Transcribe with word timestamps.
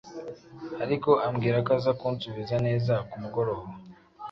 ariko 0.83 1.09
ambwira 1.27 1.57
ko 1.65 1.69
aza 1.77 1.91
kunsubiza 1.99 2.55
neza 2.67 2.93
ku 3.09 3.15
mugoroba. 3.23 3.67